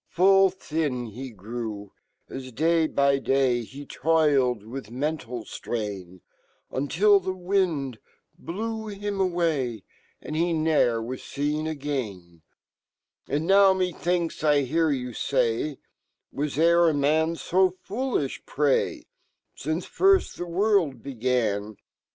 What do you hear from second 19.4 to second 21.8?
Since first fhe world began?"